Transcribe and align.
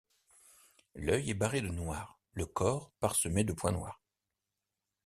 L'œil 0.95 1.29
est 1.29 1.35
barré 1.35 1.61
de 1.61 1.67
noir, 1.67 2.19
le 2.33 2.47
corps 2.47 2.91
parsemé 2.99 3.43
de 3.43 3.53
points 3.53 3.71
noirs. 3.71 4.01